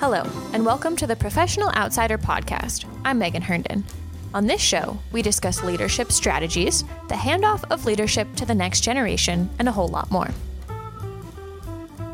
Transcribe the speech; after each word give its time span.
Hello, 0.00 0.22
and 0.54 0.64
welcome 0.64 0.96
to 0.96 1.06
the 1.06 1.14
Professional 1.14 1.68
Outsider 1.72 2.16
Podcast. 2.16 2.86
I'm 3.04 3.18
Megan 3.18 3.42
Herndon. 3.42 3.84
On 4.32 4.46
this 4.46 4.62
show, 4.62 4.98
we 5.12 5.20
discuss 5.20 5.62
leadership 5.62 6.10
strategies, 6.10 6.84
the 7.08 7.14
handoff 7.14 7.70
of 7.70 7.84
leadership 7.84 8.34
to 8.36 8.46
the 8.46 8.54
next 8.54 8.80
generation, 8.80 9.50
and 9.58 9.68
a 9.68 9.72
whole 9.72 9.88
lot 9.88 10.10
more. 10.10 10.30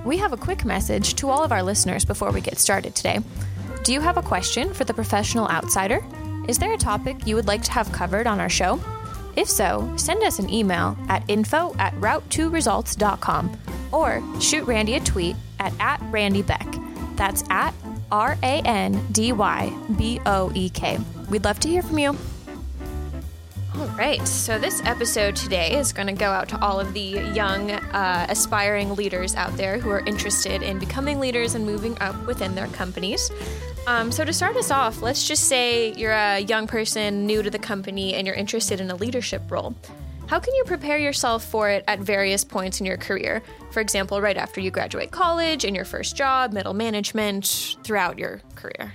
We 0.04 0.16
have 0.16 0.32
a 0.32 0.36
quick 0.36 0.64
message 0.64 1.14
to 1.14 1.30
all 1.30 1.44
of 1.44 1.52
our 1.52 1.62
listeners 1.62 2.04
before 2.04 2.32
we 2.32 2.40
get 2.40 2.58
started 2.58 2.96
today. 2.96 3.20
Do 3.84 3.92
you 3.92 4.00
have 4.00 4.16
a 4.16 4.22
question 4.22 4.74
for 4.74 4.82
the 4.82 4.92
Professional 4.92 5.46
Outsider? 5.46 6.04
Is 6.48 6.58
there 6.58 6.72
a 6.72 6.78
topic 6.78 7.24
you 7.24 7.36
would 7.36 7.46
like 7.46 7.62
to 7.62 7.70
have 7.70 7.92
covered 7.92 8.26
on 8.26 8.40
our 8.40 8.50
show? 8.50 8.80
If 9.36 9.48
so, 9.48 9.94
send 9.96 10.24
us 10.24 10.40
an 10.40 10.50
email 10.50 10.98
at 11.08 11.22
info 11.28 11.72
at 11.78 11.94
route2results.com 12.00 13.56
or 13.92 14.24
shoot 14.40 14.64
Randy 14.64 14.96
a 14.96 15.00
tweet 15.00 15.36
at, 15.60 15.72
at 15.78 16.00
Randy 16.10 16.42
Boek. 16.42 16.82
That's 17.16 17.44
at 17.50 17.74
R 18.10 18.36
A 18.42 18.62
N 18.64 19.04
D 19.12 19.32
Y 19.32 19.72
B 19.96 20.20
O 20.26 20.52
E 20.54 20.68
K. 20.70 20.98
We'd 21.30 21.44
love 21.44 21.58
to 21.60 21.68
hear 21.68 21.82
from 21.82 21.98
you. 21.98 22.16
All 23.78 23.86
right, 23.88 24.26
so 24.26 24.58
this 24.58 24.82
episode 24.86 25.36
today 25.36 25.76
is 25.76 25.92
going 25.92 26.06
to 26.06 26.14
go 26.14 26.30
out 26.30 26.48
to 26.48 26.60
all 26.62 26.80
of 26.80 26.94
the 26.94 27.30
young, 27.34 27.72
uh, 27.72 28.26
aspiring 28.26 28.94
leaders 28.94 29.34
out 29.34 29.54
there 29.58 29.78
who 29.78 29.90
are 29.90 30.00
interested 30.06 30.62
in 30.62 30.78
becoming 30.78 31.20
leaders 31.20 31.54
and 31.54 31.66
moving 31.66 31.94
up 32.00 32.16
within 32.26 32.54
their 32.54 32.68
companies. 32.68 33.30
Um, 33.86 34.10
so, 34.10 34.24
to 34.24 34.32
start 34.32 34.56
us 34.56 34.70
off, 34.70 35.02
let's 35.02 35.28
just 35.28 35.44
say 35.44 35.92
you're 35.92 36.12
a 36.12 36.40
young 36.40 36.66
person 36.66 37.26
new 37.26 37.42
to 37.42 37.50
the 37.50 37.58
company 37.58 38.14
and 38.14 38.26
you're 38.26 38.36
interested 38.36 38.80
in 38.80 38.90
a 38.90 38.96
leadership 38.96 39.42
role. 39.50 39.74
How 40.26 40.40
can 40.40 40.52
you 40.56 40.64
prepare 40.64 40.98
yourself 40.98 41.44
for 41.44 41.70
it 41.70 41.84
at 41.86 42.00
various 42.00 42.42
points 42.42 42.80
in 42.80 42.86
your 42.86 42.96
career? 42.96 43.44
For 43.70 43.78
example, 43.78 44.20
right 44.20 44.36
after 44.36 44.60
you 44.60 44.72
graduate 44.72 45.12
college, 45.12 45.64
in 45.64 45.72
your 45.72 45.84
first 45.84 46.16
job, 46.16 46.52
middle 46.52 46.74
management, 46.74 47.76
throughout 47.84 48.18
your 48.18 48.42
career? 48.56 48.92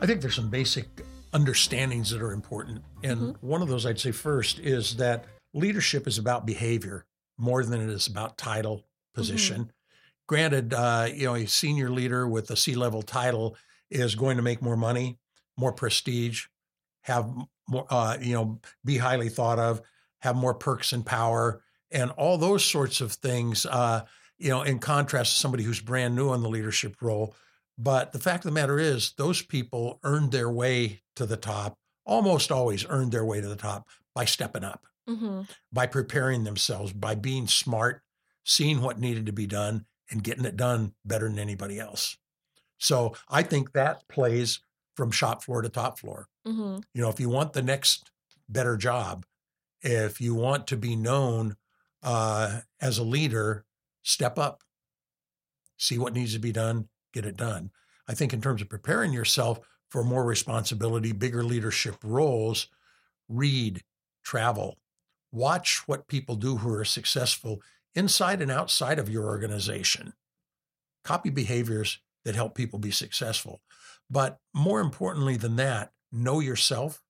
I 0.00 0.06
think 0.06 0.20
there's 0.20 0.34
some 0.34 0.50
basic 0.50 0.86
understandings 1.32 2.10
that 2.10 2.22
are 2.22 2.32
important. 2.32 2.82
And 3.04 3.20
mm-hmm. 3.20 3.46
one 3.46 3.62
of 3.62 3.68
those 3.68 3.86
I'd 3.86 4.00
say 4.00 4.10
first 4.10 4.58
is 4.58 4.96
that 4.96 5.26
leadership 5.54 6.08
is 6.08 6.18
about 6.18 6.44
behavior 6.44 7.06
more 7.38 7.62
than 7.64 7.80
it 7.80 7.88
is 7.88 8.08
about 8.08 8.36
title, 8.36 8.84
position. 9.14 9.62
Mm-hmm. 9.62 9.70
Granted, 10.26 10.74
uh, 10.74 11.08
you 11.12 11.26
know, 11.26 11.36
a 11.36 11.46
senior 11.46 11.88
leader 11.88 12.26
with 12.26 12.50
a 12.50 12.56
C 12.56 12.74
level 12.74 13.02
title 13.02 13.56
is 13.90 14.16
going 14.16 14.38
to 14.38 14.42
make 14.42 14.60
more 14.60 14.76
money, 14.76 15.18
more 15.56 15.72
prestige, 15.72 16.46
have 17.02 17.30
more, 17.68 17.86
uh, 17.90 18.16
you 18.20 18.34
know, 18.34 18.58
be 18.84 18.98
highly 18.98 19.28
thought 19.28 19.60
of 19.60 19.80
have 20.20 20.36
more 20.36 20.54
perks 20.54 20.92
and 20.92 21.04
power 21.04 21.62
and 21.90 22.10
all 22.12 22.38
those 22.38 22.64
sorts 22.64 23.00
of 23.00 23.12
things, 23.12 23.66
uh, 23.66 24.04
you 24.38 24.48
know, 24.48 24.62
in 24.62 24.78
contrast 24.78 25.32
to 25.34 25.38
somebody 25.38 25.64
who's 25.64 25.80
brand 25.80 26.14
new 26.14 26.32
in 26.32 26.42
the 26.42 26.48
leadership 26.48 26.96
role. 27.00 27.34
But 27.76 28.12
the 28.12 28.18
fact 28.18 28.44
of 28.44 28.50
the 28.50 28.60
matter 28.60 28.78
is, 28.78 29.12
those 29.16 29.42
people 29.42 29.98
earned 30.02 30.32
their 30.32 30.50
way 30.50 31.00
to 31.16 31.26
the 31.26 31.36
top, 31.36 31.78
almost 32.04 32.52
always 32.52 32.86
earned 32.88 33.12
their 33.12 33.24
way 33.24 33.40
to 33.40 33.48
the 33.48 33.56
top 33.56 33.88
by 34.14 34.24
stepping 34.24 34.64
up, 34.64 34.86
mm-hmm. 35.08 35.42
by 35.72 35.86
preparing 35.86 36.44
themselves, 36.44 36.92
by 36.92 37.14
being 37.14 37.46
smart, 37.46 38.02
seeing 38.44 38.82
what 38.82 38.98
needed 39.00 39.26
to 39.26 39.32
be 39.32 39.46
done, 39.46 39.86
and 40.10 40.22
getting 40.22 40.44
it 40.44 40.56
done 40.56 40.92
better 41.04 41.28
than 41.28 41.38
anybody 41.38 41.78
else. 41.78 42.16
So 42.78 43.14
I 43.28 43.42
think 43.42 43.72
that 43.72 44.08
plays 44.08 44.60
from 44.96 45.10
shop 45.10 45.42
floor 45.42 45.62
to 45.62 45.68
top 45.68 45.98
floor. 45.98 46.26
Mm-hmm. 46.46 46.78
You 46.94 47.02
know, 47.02 47.08
if 47.08 47.20
you 47.20 47.28
want 47.28 47.52
the 47.52 47.62
next 47.62 48.10
better 48.48 48.76
job, 48.76 49.24
if 49.82 50.20
you 50.20 50.34
want 50.34 50.66
to 50.68 50.76
be 50.76 50.96
known 50.96 51.56
uh, 52.02 52.60
as 52.80 52.98
a 52.98 53.04
leader, 53.04 53.64
step 54.02 54.38
up, 54.38 54.62
see 55.76 55.98
what 55.98 56.12
needs 56.12 56.32
to 56.34 56.38
be 56.38 56.52
done, 56.52 56.88
get 57.12 57.24
it 57.24 57.36
done. 57.36 57.70
I 58.08 58.14
think, 58.14 58.32
in 58.32 58.40
terms 58.40 58.60
of 58.60 58.68
preparing 58.68 59.12
yourself 59.12 59.60
for 59.88 60.04
more 60.04 60.24
responsibility, 60.24 61.12
bigger 61.12 61.42
leadership 61.42 61.96
roles, 62.02 62.68
read, 63.28 63.82
travel, 64.24 64.78
watch 65.32 65.82
what 65.86 66.08
people 66.08 66.36
do 66.36 66.56
who 66.56 66.72
are 66.72 66.84
successful 66.84 67.62
inside 67.94 68.40
and 68.42 68.50
outside 68.50 68.98
of 68.98 69.08
your 69.08 69.26
organization. 69.26 70.12
Copy 71.04 71.30
behaviors 71.30 72.00
that 72.24 72.34
help 72.34 72.54
people 72.54 72.78
be 72.78 72.90
successful. 72.90 73.60
But 74.10 74.38
more 74.54 74.80
importantly 74.80 75.36
than 75.36 75.56
that, 75.56 75.92
know 76.12 76.40
yourself, 76.40 77.02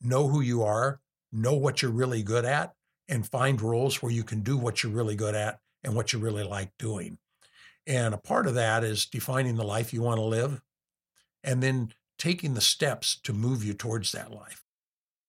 know 0.00 0.28
who 0.28 0.40
you 0.40 0.62
are, 0.62 1.00
know 1.32 1.54
what 1.54 1.82
you're 1.82 1.90
really 1.90 2.22
good 2.22 2.44
at 2.44 2.72
and 3.08 3.26
find 3.26 3.60
roles 3.60 4.02
where 4.02 4.12
you 4.12 4.24
can 4.24 4.40
do 4.40 4.56
what 4.56 4.82
you're 4.82 4.92
really 4.92 5.16
good 5.16 5.34
at 5.34 5.60
and 5.84 5.94
what 5.94 6.12
you 6.12 6.18
really 6.18 6.42
like 6.42 6.72
doing. 6.78 7.18
And 7.86 8.14
a 8.14 8.18
part 8.18 8.46
of 8.46 8.54
that 8.54 8.82
is 8.82 9.06
defining 9.06 9.54
the 9.54 9.64
life 9.64 9.92
you 9.92 10.02
want 10.02 10.18
to 10.18 10.24
live 10.24 10.60
and 11.44 11.62
then 11.62 11.92
taking 12.18 12.54
the 12.54 12.60
steps 12.60 13.20
to 13.22 13.32
move 13.32 13.64
you 13.64 13.74
towards 13.74 14.12
that 14.12 14.32
life. 14.32 14.64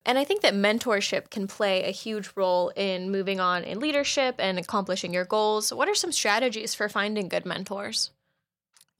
And 0.06 0.18
I 0.18 0.24
think 0.24 0.42
that 0.42 0.54
mentorship 0.54 1.30
can 1.30 1.48
play 1.48 1.84
a 1.84 1.92
huge 1.92 2.32
role 2.36 2.70
in 2.76 3.12
moving 3.12 3.40
on 3.40 3.64
in 3.64 3.80
leadership 3.80 4.36
and 4.40 4.58
accomplishing 4.58 5.14
your 5.14 5.26
goals. 5.26 5.74
What 5.74 5.90
are 5.90 5.96
some 5.96 6.14
strategies 6.14 6.74
for 6.74 6.88
finding 6.88 7.28
good 7.28 7.46
mentors? 7.46 8.12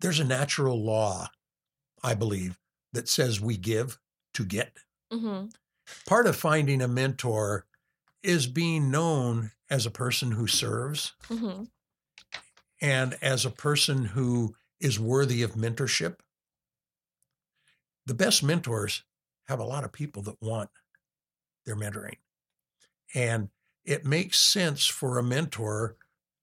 There's 0.02 0.20
a 0.20 0.26
natural 0.26 0.84
law, 0.84 1.30
I 2.04 2.14
believe, 2.14 2.60
that 2.92 3.08
says 3.08 3.40
we 3.40 3.58
give 3.58 3.98
to 4.34 4.46
get. 4.46 4.74
Mm-hmm 5.12 5.48
part 6.06 6.28
of 6.28 6.36
finding 6.36 6.82
a 6.82 6.88
mentor 6.88 7.66
is 8.24 8.48
being 8.48 8.92
known 8.92 9.52
as 9.70 9.86
a 9.86 9.92
person 9.92 10.32
who 10.32 10.48
serves 10.48 11.14
mm-hmm. 11.30 11.64
and 12.82 13.18
as 13.22 13.46
a 13.46 13.50
person 13.50 14.06
who 14.06 14.56
is 14.80 15.00
worthy 15.00 15.44
of 15.44 15.54
mentorship. 15.54 16.18
The 18.06 18.14
best 18.14 18.44
mentors 18.44 19.04
have 19.48 19.60
a 19.60 19.66
lot 19.66 19.84
of 19.84 19.92
people 19.92 20.22
that 20.24 20.42
want 20.42 20.70
their 21.66 21.76
mentoring. 21.76 22.18
And 23.14 23.50
it 23.86 24.06
makes 24.06 24.38
sense 24.38 24.86
for 24.86 25.18
a 25.18 25.24
mentor 25.24 25.96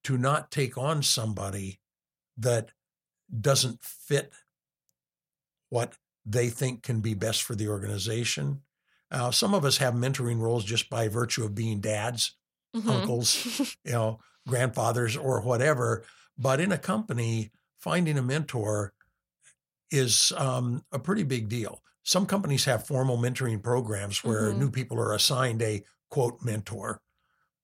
to 0.05 0.19
not 0.19 0.51
take 0.51 0.77
on 0.77 1.03
somebody 1.03 1.81
that 2.37 2.71
doesn't 3.41 3.83
fit 3.83 4.33
what 5.71 5.97
they 6.27 6.49
think 6.49 6.83
can 6.83 7.01
be 7.01 7.15
best 7.15 7.43
for 7.43 7.55
the 7.55 7.69
organization 7.69 8.63
uh, 9.11 9.31
some 9.31 9.55
of 9.55 9.65
us 9.65 9.79
have 9.79 9.95
mentoring 9.95 10.41
roles 10.41 10.65
just 10.65 10.91
by 10.91 11.09
virtue 11.09 11.45
of 11.45 11.55
being 11.55 11.81
dads, 11.81 12.37
mm-hmm. 12.75 12.89
uncles, 12.89 13.77
you 13.85 13.93
know, 13.93 14.21
grandfathers, 14.47 15.17
or 15.17 15.41
whatever. 15.41 16.05
But 16.37 16.61
in 16.61 16.73
a 16.73 16.79
company, 16.79 17.53
finding 17.79 18.19
a 18.19 18.23
mentor 18.23 18.93
is 19.91 20.33
um, 20.37 20.85
a 20.91 20.99
pretty 20.99 21.23
big 21.23 21.49
deal. 21.49 21.83
Some 22.03 22.27
companies 22.27 22.65
have 22.65 22.87
formal 22.87 23.17
mentoring 23.17 23.63
programs 23.63 24.25
where 24.25 24.51
mm-hmm. 24.51 24.59
new 24.59 24.71
people 24.71 24.99
are 24.99 25.15
assigned 25.15 25.63
a 25.63 25.85
quote 26.11 26.43
mentor. 26.43 27.01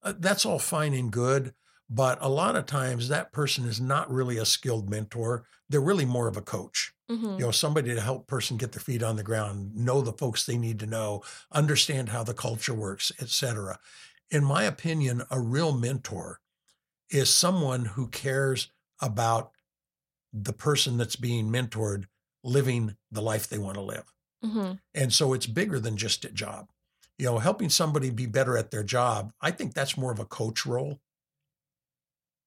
Uh, 0.02 0.14
that's 0.18 0.46
all 0.46 0.58
fine 0.58 0.94
and 0.94 1.10
good. 1.10 1.52
But 1.90 2.18
a 2.20 2.28
lot 2.28 2.54
of 2.54 2.66
times 2.66 3.08
that 3.08 3.32
person 3.32 3.66
is 3.66 3.80
not 3.80 4.10
really 4.10 4.38
a 4.38 4.44
skilled 4.44 4.88
mentor. 4.88 5.44
They're 5.68 5.80
really 5.80 6.04
more 6.04 6.28
of 6.28 6.36
a 6.36 6.42
coach. 6.42 6.92
Mm-hmm. 7.10 7.32
You 7.32 7.46
know, 7.46 7.50
somebody 7.50 7.94
to 7.94 8.00
help 8.00 8.26
person 8.26 8.56
get 8.56 8.72
their 8.72 8.80
feet 8.80 9.02
on 9.02 9.16
the 9.16 9.22
ground, 9.22 9.74
know 9.74 10.00
the 10.00 10.12
folks 10.12 10.46
they 10.46 10.56
need 10.56 10.78
to 10.80 10.86
know, 10.86 11.22
understand 11.50 12.10
how 12.10 12.22
the 12.22 12.34
culture 12.34 12.74
works, 12.74 13.10
etc. 13.20 13.78
In 14.30 14.44
my 14.44 14.62
opinion, 14.62 15.22
a 15.30 15.40
real 15.40 15.72
mentor 15.72 16.40
is 17.10 17.28
someone 17.28 17.84
who 17.84 18.06
cares 18.06 18.70
about 19.00 19.50
the 20.32 20.52
person 20.52 20.96
that's 20.96 21.16
being 21.16 21.50
mentored 21.50 22.04
living 22.44 22.96
the 23.10 23.22
life 23.22 23.48
they 23.48 23.58
want 23.58 23.74
to 23.74 23.82
live. 23.82 24.04
Mm-hmm. 24.44 24.72
And 24.94 25.12
so 25.12 25.32
it's 25.32 25.46
bigger 25.46 25.80
than 25.80 25.96
just 25.96 26.24
a 26.24 26.30
job. 26.30 26.68
You 27.18 27.26
know, 27.26 27.38
helping 27.38 27.68
somebody 27.68 28.10
be 28.10 28.26
better 28.26 28.56
at 28.56 28.70
their 28.70 28.84
job, 28.84 29.32
I 29.40 29.50
think 29.50 29.74
that's 29.74 29.98
more 29.98 30.12
of 30.12 30.20
a 30.20 30.24
coach 30.24 30.64
role 30.64 31.00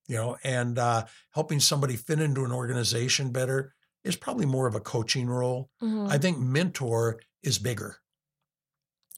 you 0.08 0.16
know, 0.16 0.38
and 0.44 0.78
uh, 0.78 1.06
helping 1.32 1.60
somebody 1.60 1.96
fit 1.96 2.20
into 2.20 2.44
an 2.44 2.52
organization 2.52 3.32
better 3.32 3.74
is 4.04 4.16
probably 4.16 4.46
more 4.46 4.68
of 4.68 4.76
a 4.76 4.80
coaching 4.80 5.28
role. 5.28 5.70
Mm-hmm. 5.82 6.08
I 6.10 6.18
think 6.18 6.38
mentor 6.38 7.20
is 7.42 7.58
bigger. 7.58 7.98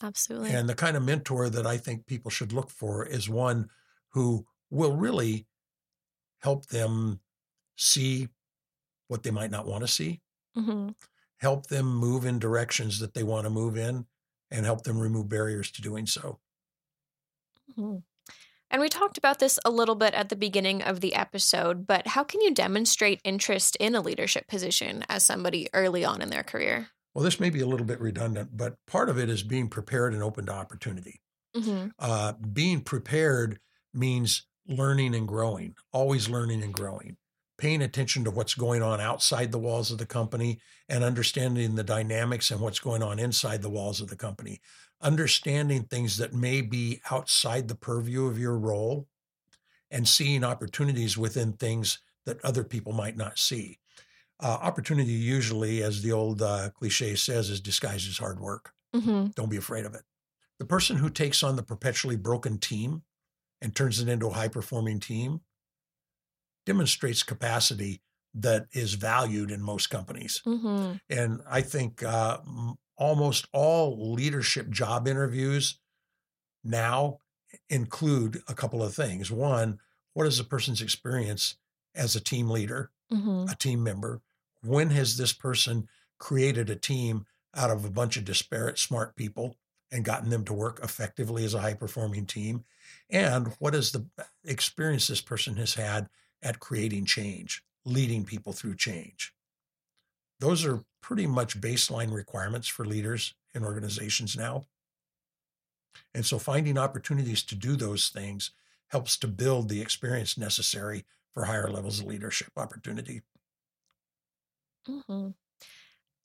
Absolutely. 0.03 0.51
And 0.51 0.67
the 0.67 0.75
kind 0.75 0.97
of 0.97 1.03
mentor 1.03 1.49
that 1.49 1.65
I 1.65 1.77
think 1.77 2.05
people 2.05 2.29
should 2.29 2.53
look 2.53 2.69
for 2.69 3.05
is 3.05 3.29
one 3.29 3.69
who 4.11 4.45
will 4.69 4.95
really 4.95 5.47
help 6.39 6.67
them 6.67 7.21
see 7.77 8.27
what 9.07 9.23
they 9.23 9.31
might 9.31 9.51
not 9.51 9.65
want 9.65 9.81
to 9.81 9.87
see, 9.87 10.21
mm-hmm. 10.57 10.89
help 11.37 11.67
them 11.67 11.95
move 11.95 12.25
in 12.25 12.39
directions 12.39 12.99
that 12.99 13.13
they 13.13 13.23
want 13.23 13.45
to 13.45 13.49
move 13.49 13.77
in, 13.77 14.05
and 14.51 14.65
help 14.65 14.83
them 14.83 14.99
remove 14.99 15.29
barriers 15.29 15.71
to 15.71 15.81
doing 15.81 16.05
so. 16.05 16.39
Mm-hmm. 17.71 17.97
And 18.75 18.81
we 18.81 18.89
talked 18.89 19.17
about 19.17 19.39
this 19.39 19.57
a 19.63 19.69
little 19.69 19.95
bit 19.95 20.13
at 20.15 20.27
the 20.27 20.35
beginning 20.35 20.81
of 20.81 20.99
the 20.99 21.15
episode, 21.15 21.87
but 21.87 22.07
how 22.07 22.25
can 22.25 22.41
you 22.41 22.53
demonstrate 22.53 23.21
interest 23.23 23.77
in 23.77 23.95
a 23.95 24.01
leadership 24.01 24.49
position 24.49 25.05
as 25.07 25.25
somebody 25.25 25.69
early 25.73 26.03
on 26.03 26.21
in 26.21 26.29
their 26.29 26.43
career? 26.43 26.89
Well, 27.13 27.23
this 27.23 27.39
may 27.39 27.49
be 27.49 27.61
a 27.61 27.65
little 27.65 27.85
bit 27.85 28.01
redundant, 28.01 28.57
but 28.57 28.75
part 28.85 29.07
of 29.07 29.17
it 29.17 29.29
is 29.29 29.43
being 29.43 29.69
prepared 29.69 30.13
and 30.13 30.21
open 30.21 30.47
to 30.47 30.51
opportunity. 30.51 31.21
Mm-hmm. 31.55 31.87
Uh, 31.97 32.33
being 32.51 32.81
prepared 32.81 33.61
means 33.93 34.45
learning 34.67 35.15
and 35.15 35.25
growing, 35.25 35.75
always 35.93 36.27
learning 36.27 36.61
and 36.61 36.73
growing. 36.73 37.15
paying 37.57 37.81
attention 37.81 38.23
to 38.25 38.31
what's 38.31 38.53
going 38.53 38.81
on 38.81 38.99
outside 38.99 39.51
the 39.51 39.59
walls 39.59 39.91
of 39.91 39.97
the 39.97 40.05
company 40.05 40.59
and 40.89 41.03
understanding 41.03 41.75
the 41.75 41.83
dynamics 41.83 42.51
and 42.51 42.59
what's 42.59 42.79
going 42.79 43.01
on 43.01 43.17
inside 43.19 43.61
the 43.61 43.69
walls 43.69 44.01
of 44.01 44.09
the 44.09 44.15
company, 44.15 44.59
understanding 45.01 45.83
things 45.83 46.17
that 46.17 46.33
may 46.33 46.61
be 46.61 47.01
outside 47.11 47.67
the 47.67 47.75
purview 47.75 48.25
of 48.25 48.39
your 48.39 48.57
role 48.57 49.07
and 49.91 50.07
seeing 50.07 50.43
opportunities 50.43 51.17
within 51.17 51.53
things 51.53 51.99
that 52.25 52.43
other 52.43 52.63
people 52.63 52.91
might 52.91 53.15
not 53.15 53.37
see. 53.37 53.79
Uh, 54.41 54.57
opportunity 54.61 55.11
usually, 55.11 55.81
as 55.81 56.01
the 56.01 56.11
old 56.11 56.41
uh, 56.41 56.69
cliche 56.71 57.15
says, 57.15 57.49
is 57.49 57.61
disguised 57.61 58.09
as 58.09 58.17
hard 58.17 58.39
work. 58.39 58.71
Mm-hmm. 58.95 59.27
Don't 59.35 59.49
be 59.49 59.57
afraid 59.57 59.85
of 59.85 59.93
it. 59.93 60.01
The 60.59 60.65
person 60.65 60.97
who 60.97 61.09
takes 61.09 61.43
on 61.43 61.55
the 61.55 61.63
perpetually 61.63 62.15
broken 62.15 62.57
team 62.57 63.03
and 63.61 63.75
turns 63.75 63.99
it 63.99 64.09
into 64.09 64.27
a 64.27 64.33
high 64.33 64.47
performing 64.47 64.99
team 64.99 65.41
demonstrates 66.65 67.23
capacity 67.23 68.01
that 68.33 68.65
is 68.73 68.95
valued 68.95 69.51
in 69.51 69.61
most 69.61 69.89
companies. 69.89 70.41
Mm-hmm. 70.45 70.93
And 71.09 71.41
I 71.49 71.61
think 71.61 72.03
uh, 72.03 72.39
almost 72.97 73.47
all 73.51 74.13
leadership 74.13 74.69
job 74.69 75.07
interviews 75.07 75.79
now 76.63 77.19
include 77.69 78.41
a 78.47 78.53
couple 78.53 78.83
of 78.83 78.93
things. 78.93 79.31
One, 79.31 79.79
what 80.13 80.27
is 80.27 80.39
a 80.39 80.43
person's 80.43 80.81
experience 80.81 81.55
as 81.93 82.15
a 82.15 82.21
team 82.21 82.49
leader, 82.49 82.91
mm-hmm. 83.11 83.49
a 83.49 83.55
team 83.55 83.83
member? 83.83 84.21
When 84.63 84.89
has 84.89 85.17
this 85.17 85.33
person 85.33 85.87
created 86.17 86.69
a 86.69 86.75
team 86.75 87.25
out 87.55 87.69
of 87.69 87.85
a 87.85 87.89
bunch 87.89 88.17
of 88.17 88.25
disparate, 88.25 88.79
smart 88.79 89.15
people 89.15 89.57
and 89.91 90.03
gotten 90.03 90.29
them 90.29 90.43
to 90.45 90.53
work 90.53 90.79
effectively 90.83 91.45
as 91.45 91.53
a 91.53 91.61
high 91.61 91.73
performing 91.73 92.25
team? 92.25 92.63
And 93.09 93.53
what 93.59 93.75
is 93.75 93.91
the 93.91 94.05
experience 94.43 95.07
this 95.07 95.21
person 95.21 95.57
has 95.57 95.75
had 95.75 96.09
at 96.41 96.59
creating 96.59 97.05
change, 97.05 97.63
leading 97.85 98.25
people 98.25 98.53
through 98.53 98.75
change? 98.75 99.34
Those 100.39 100.65
are 100.65 100.83
pretty 101.01 101.27
much 101.27 101.59
baseline 101.61 102.13
requirements 102.13 102.67
for 102.67 102.85
leaders 102.85 103.33
in 103.53 103.63
organizations 103.63 104.35
now. 104.35 104.65
And 106.13 106.25
so 106.25 106.39
finding 106.39 106.77
opportunities 106.77 107.43
to 107.43 107.55
do 107.55 107.75
those 107.75 108.09
things 108.09 108.51
helps 108.89 109.17
to 109.17 109.27
build 109.27 109.69
the 109.69 109.81
experience 109.81 110.37
necessary 110.37 111.05
for 111.33 111.45
higher 111.45 111.69
levels 111.69 111.99
of 111.99 112.07
leadership 112.07 112.51
opportunity. 112.55 113.21
Mm-hmm. 114.87 115.29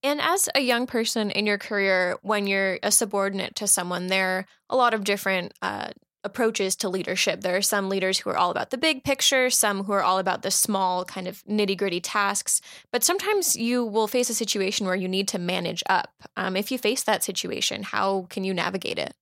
And 0.03 0.21
as 0.21 0.49
a 0.55 0.61
young 0.61 0.87
person 0.87 1.31
in 1.31 1.47
your 1.47 1.59
career, 1.59 2.17
when 2.23 2.47
you're 2.47 2.79
a 2.83 2.91
subordinate 2.91 3.55
to 3.57 3.67
someone, 3.67 4.07
there 4.07 4.39
are 4.39 4.47
a 4.71 4.77
lot 4.77 4.95
of 4.95 5.05
different 5.05 5.53
uh, 5.61 5.91
approaches 6.25 6.77
to 6.77 6.89
leadership. 6.89 7.41
There 7.41 7.57
are 7.57 7.63
some 7.63 7.89
leaders 7.89 8.19
who 8.19 8.31
are 8.31 8.37
all 8.37 8.51
about 8.51 8.71
the 8.71 8.79
big 8.79 9.05
picture, 9.05 9.51
some 9.51 9.85
who 9.85 9.93
are 9.93 10.03
all 10.03 10.19
about 10.19 10.43
the 10.43 10.51
small, 10.51 11.05
kind 11.05 11.27
of 11.27 11.43
nitty 11.45 11.77
gritty 11.77 12.01
tasks. 12.01 12.61
But 12.91 13.05
sometimes 13.05 13.57
you 13.57 13.85
will 13.85 14.07
face 14.07 14.31
a 14.31 14.35
situation 14.35 14.87
where 14.87 14.95
you 14.97 15.09
need 15.09 15.29
to 15.29 15.39
manage 15.39 15.83
up. 15.89 16.13
Um, 16.37 16.57
if 16.57 16.71
you 16.71 16.79
face 16.79 17.03
that 17.05 17.25
situation, 17.25 17.83
how 17.83 18.27
can 18.29 18.45
you 18.45 18.53
navigate 18.53 18.99
it? 18.99 19.15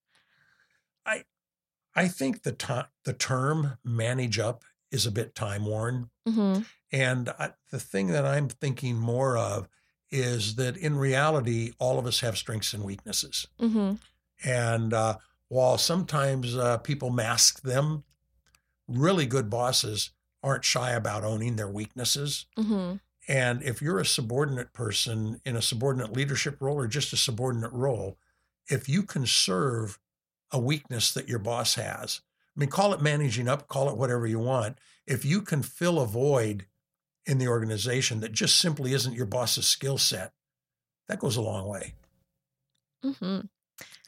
I, 1.07 1.25
I 1.95 2.09
think 2.09 2.43
the 2.43 2.53
to- 2.53 2.89
the 3.05 3.13
term 3.13 3.79
"manage 3.85 4.39
up" 4.39 4.65
is 4.91 5.07
a 5.07 5.11
bit 5.11 5.35
time 5.35 5.67
worn, 5.67 6.11
mm-hmm. 6.27 6.63
and 6.93 7.29
I, 7.39 7.51
the 7.71 7.81
thing 7.81 8.09
that 8.09 8.25
I'm 8.25 8.49
thinking 8.49 8.97
more 8.97 9.37
of 9.37 9.69
is 10.11 10.57
that 10.57 10.77
in 10.77 10.97
reality, 10.97 11.73
all 11.79 11.99
of 11.99 12.07
us 12.07 12.21
have 12.21 12.39
strengths 12.39 12.73
and 12.73 12.83
weaknesses. 12.83 13.47
Mm-hmm. 13.61 13.95
And 14.45 14.95
uh, 14.95 15.17
while 15.49 15.79
sometimes 15.79 16.57
uh, 16.57 16.79
people 16.79 17.11
mask 17.11 17.63
them, 17.63 18.05
really 18.87 19.27
good 19.27 19.51
bosses 19.51 20.11
aren't 20.43 20.65
shy 20.65 20.93
about 20.93 21.25
owning 21.25 21.57
their 21.57 21.69
weaknesses. 21.69 22.47
Mm-hmm. 22.59 22.97
And 23.29 23.63
if 23.63 23.83
you're 23.83 23.99
a 23.99 24.07
subordinate 24.07 24.73
person 24.73 25.41
in 25.45 25.57
a 25.57 25.63
subordinate 25.63 26.13
leadership 26.13 26.61
role 26.61 26.77
or 26.77 26.87
just 26.87 27.13
a 27.13 27.17
subordinate 27.17 27.73
role, 27.73 28.17
if 28.69 28.89
you 28.89 29.03
can 29.03 29.27
serve 29.27 29.99
a 30.51 30.59
weakness 30.59 31.13
that 31.13 31.29
your 31.29 31.39
boss 31.39 31.75
has, 31.75 32.23
I 32.57 32.61
mean, 32.61 32.71
call 32.71 32.95
it 32.95 33.03
managing 33.03 33.49
up, 33.49 33.69
call 33.69 33.91
it 33.91 33.97
whatever 33.97 34.27
you 34.27 34.39
want. 34.39 34.79
If 35.07 35.25
you 35.25 35.43
can 35.43 35.63
fill 35.63 36.01
a 36.01 36.07
void 36.07 36.67
in 37.27 37.39
the 37.39 37.49
organization 37.49 38.21
that 38.21 38.33
just 38.33 38.59
simply 38.59 38.95
isn't 38.95 39.15
your 39.15 39.27
boss's 39.27 39.67
skill 39.67 39.99
set, 39.99 40.33
that 41.07 41.19
goes 41.19 41.37
a 41.37 41.43
long 41.43 41.69
way. 41.69 41.95
Mm-hmm. 43.05 43.41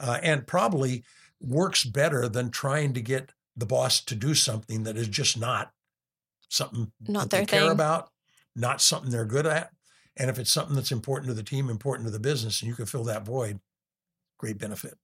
Uh, 0.00 0.19
and 0.22 0.46
probably 0.46 1.04
works 1.40 1.84
better 1.84 2.28
than 2.28 2.50
trying 2.50 2.92
to 2.94 3.00
get 3.00 3.32
the 3.56 3.66
boss 3.66 4.00
to 4.02 4.14
do 4.14 4.34
something 4.34 4.84
that 4.84 4.96
is 4.96 5.08
just 5.08 5.38
not 5.38 5.72
something 6.48 6.92
not 7.06 7.31
that 7.31 7.31
they 7.31 7.37
thing. 7.38 7.60
care 7.60 7.70
about, 7.70 8.10
not 8.54 8.81
something 8.81 9.10
they're 9.10 9.25
good 9.25 9.46
at. 9.46 9.70
And 10.16 10.28
if 10.28 10.38
it's 10.38 10.52
something 10.52 10.76
that's 10.76 10.92
important 10.92 11.28
to 11.28 11.34
the 11.34 11.42
team, 11.42 11.70
important 11.70 12.06
to 12.06 12.12
the 12.12 12.19
business, 12.19 12.60
and 12.60 12.69
you 12.69 12.75
can 12.75 12.87
fill 12.87 13.04
that 13.04 13.25
void, 13.25 13.60
great 14.38 14.58
benefit. 14.58 14.98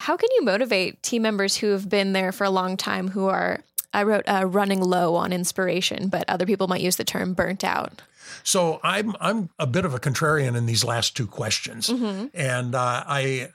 How 0.00 0.16
can 0.16 0.30
you 0.34 0.42
motivate 0.42 1.02
team 1.02 1.22
members 1.22 1.56
who 1.56 1.68
have 1.68 1.88
been 1.88 2.12
there 2.12 2.32
for 2.32 2.44
a 2.44 2.50
long 2.50 2.76
time 2.76 3.08
who 3.08 3.26
are 3.26 3.60
I 3.94 4.04
wrote 4.04 4.24
uh, 4.26 4.46
running 4.46 4.80
low 4.80 5.14
on 5.14 5.32
inspiration, 5.32 6.08
but 6.08 6.24
other 6.28 6.46
people 6.46 6.66
might 6.66 6.80
use 6.80 6.96
the 6.96 7.04
term 7.04 7.34
burnt 7.34 7.62
out. 7.62 8.02
So 8.42 8.80
I'm 8.82 9.14
I'm 9.20 9.50
a 9.58 9.66
bit 9.66 9.84
of 9.84 9.94
a 9.94 9.98
contrarian 9.98 10.56
in 10.56 10.66
these 10.66 10.84
last 10.84 11.16
two 11.16 11.26
questions, 11.26 11.88
mm-hmm. 11.88 12.26
and 12.32 12.74
uh, 12.74 13.04
I, 13.06 13.50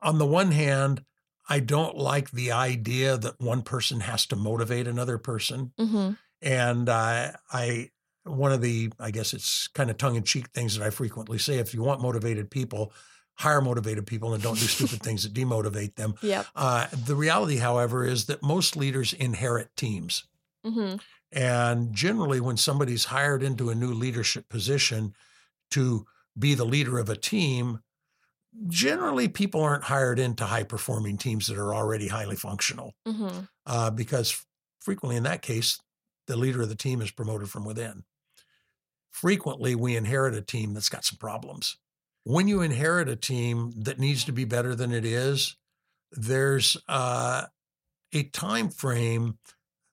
on 0.00 0.18
the 0.18 0.26
one 0.26 0.52
hand, 0.52 1.04
I 1.48 1.60
don't 1.60 1.96
like 1.96 2.30
the 2.30 2.52
idea 2.52 3.16
that 3.16 3.40
one 3.40 3.62
person 3.62 4.00
has 4.00 4.26
to 4.26 4.36
motivate 4.36 4.86
another 4.86 5.18
person, 5.18 5.72
mm-hmm. 5.78 6.12
and 6.42 6.88
uh, 6.88 7.32
I 7.52 7.90
one 8.24 8.52
of 8.52 8.60
the 8.60 8.92
I 9.00 9.10
guess 9.10 9.32
it's 9.32 9.68
kind 9.68 9.90
of 9.90 9.96
tongue 9.96 10.16
in 10.16 10.24
cheek 10.24 10.48
things 10.50 10.76
that 10.76 10.84
I 10.84 10.90
frequently 10.90 11.38
say: 11.38 11.58
if 11.58 11.74
you 11.74 11.82
want 11.82 12.02
motivated 12.02 12.50
people, 12.50 12.92
hire 13.34 13.60
motivated 13.60 14.06
people 14.06 14.34
and 14.34 14.42
don't 14.42 14.58
do 14.58 14.66
stupid 14.66 15.02
things 15.02 15.22
that 15.22 15.32
demotivate 15.32 15.94
them. 15.94 16.14
Yep. 16.22 16.46
Uh, 16.54 16.86
the 17.06 17.14
reality, 17.14 17.56
however, 17.56 18.04
is 18.04 18.26
that 18.26 18.42
most 18.42 18.76
leaders 18.76 19.12
inherit 19.12 19.74
teams. 19.76 20.24
Mm-hmm. 20.66 20.96
And 21.32 21.92
generally, 21.94 22.40
when 22.40 22.56
somebody's 22.56 23.06
hired 23.06 23.42
into 23.42 23.70
a 23.70 23.74
new 23.74 23.92
leadership 23.92 24.48
position 24.48 25.14
to 25.70 26.06
be 26.38 26.54
the 26.54 26.64
leader 26.64 26.98
of 26.98 27.08
a 27.08 27.16
team, 27.16 27.80
generally 28.68 29.28
people 29.28 29.62
aren't 29.62 29.84
hired 29.84 30.18
into 30.18 30.44
high 30.44 30.62
performing 30.62 31.18
teams 31.18 31.46
that 31.46 31.58
are 31.58 31.74
already 31.74 32.08
highly 32.08 32.36
functional. 32.36 32.94
Mm-hmm. 33.06 33.40
Uh, 33.66 33.90
because 33.90 34.44
frequently, 34.80 35.16
in 35.16 35.24
that 35.24 35.42
case, 35.42 35.78
the 36.26 36.36
leader 36.36 36.62
of 36.62 36.68
the 36.68 36.74
team 36.74 37.00
is 37.00 37.10
promoted 37.10 37.50
from 37.50 37.64
within. 37.64 38.04
Frequently, 39.10 39.74
we 39.74 39.96
inherit 39.96 40.34
a 40.34 40.42
team 40.42 40.74
that's 40.74 40.88
got 40.88 41.04
some 41.04 41.18
problems 41.18 41.76
when 42.28 42.46
you 42.46 42.60
inherit 42.60 43.08
a 43.08 43.16
team 43.16 43.72
that 43.74 43.98
needs 43.98 44.22
to 44.24 44.32
be 44.32 44.44
better 44.44 44.74
than 44.74 44.92
it 44.92 45.06
is, 45.06 45.56
there's 46.12 46.76
uh, 46.86 47.46
a 48.12 48.22
time 48.24 48.68
frame 48.68 49.38